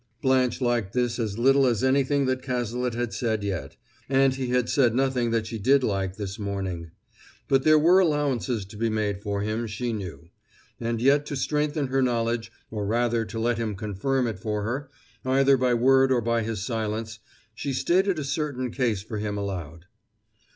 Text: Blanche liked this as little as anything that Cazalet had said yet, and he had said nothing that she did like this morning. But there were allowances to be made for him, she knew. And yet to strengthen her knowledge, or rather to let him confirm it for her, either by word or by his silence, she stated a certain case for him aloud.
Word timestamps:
Blanche 0.23 0.61
liked 0.61 0.93
this 0.93 1.19
as 1.19 1.37
little 1.37 1.67
as 1.67 1.83
anything 1.83 2.25
that 2.25 2.41
Cazalet 2.41 2.95
had 2.95 3.13
said 3.13 3.43
yet, 3.43 3.75
and 4.09 4.33
he 4.33 4.47
had 4.47 4.67
said 4.67 4.95
nothing 4.95 5.29
that 5.29 5.45
she 5.45 5.59
did 5.59 5.83
like 5.83 6.15
this 6.15 6.39
morning. 6.39 6.89
But 7.47 7.61
there 7.61 7.77
were 7.77 7.99
allowances 7.99 8.65
to 8.65 8.77
be 8.77 8.89
made 8.89 9.21
for 9.21 9.43
him, 9.43 9.67
she 9.67 9.93
knew. 9.93 10.29
And 10.79 10.99
yet 10.99 11.27
to 11.27 11.35
strengthen 11.35 11.89
her 11.89 12.01
knowledge, 12.01 12.51
or 12.71 12.83
rather 12.87 13.25
to 13.25 13.37
let 13.37 13.59
him 13.59 13.75
confirm 13.75 14.25
it 14.25 14.39
for 14.39 14.63
her, 14.63 14.89
either 15.23 15.55
by 15.55 15.75
word 15.75 16.11
or 16.11 16.19
by 16.19 16.41
his 16.41 16.65
silence, 16.65 17.19
she 17.53 17.71
stated 17.71 18.17
a 18.17 18.23
certain 18.23 18.71
case 18.71 19.03
for 19.03 19.19
him 19.19 19.37
aloud. 19.37 19.85